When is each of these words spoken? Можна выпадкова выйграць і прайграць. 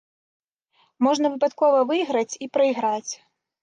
Можна 1.09 1.33
выпадкова 1.35 1.87
выйграць 1.93 2.29
і 2.43 2.53
прайграць. 2.57 3.09